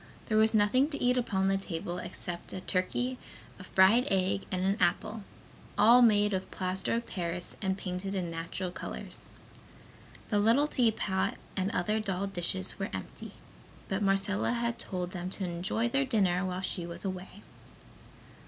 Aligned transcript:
There 0.29 0.37
was 0.39 0.55
nothing 0.55 0.89
to 0.89 0.99
eat 0.99 1.15
upon 1.15 1.47
the 1.47 1.57
table 1.57 1.99
except 1.99 2.53
a 2.53 2.61
turkey, 2.61 3.19
a 3.59 3.63
fried 3.63 4.07
egg 4.09 4.45
and 4.51 4.63
an 4.65 4.77
apple, 4.79 5.23
all 5.77 6.01
made 6.01 6.33
of 6.33 6.49
plaster 6.49 6.95
of 6.95 7.05
paris 7.05 7.55
and 7.61 7.77
painted 7.77 8.15
in 8.15 8.31
natural 8.31 8.71
colors. 8.71 9.27
The 10.31 10.39
little 10.39 10.65
teapot 10.65 11.35
and 11.55 11.69
other 11.69 11.99
doll 11.99 12.25
dishes 12.25 12.79
were 12.79 12.89
empty, 12.91 13.33
but 13.89 14.01
Marcella 14.01 14.53
had 14.53 14.79
told 14.79 15.11
them 15.11 15.29
to 15.29 15.45
enjoy 15.45 15.87
their 15.87 16.05
dinner 16.05 16.43
while 16.43 16.61
she 16.61 16.83
was 16.87 17.05
away. 17.05 17.43